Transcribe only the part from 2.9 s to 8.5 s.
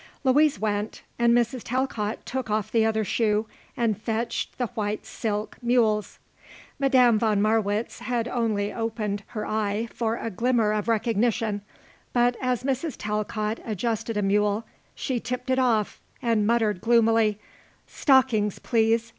shoe and fetched the white silk mules. Madame von Marwitz had